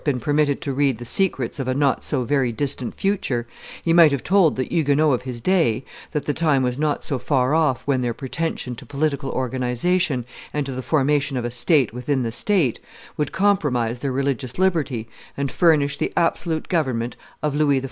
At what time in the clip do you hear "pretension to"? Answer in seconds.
8.15-8.83